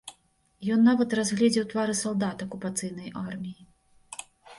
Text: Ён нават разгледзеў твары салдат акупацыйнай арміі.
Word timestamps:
Ён 0.75 0.79
нават 0.85 1.09
разгледзеў 1.19 1.65
твары 1.73 1.93
салдат 1.99 2.37
акупацыйнай 2.45 3.13
арміі. 3.25 3.61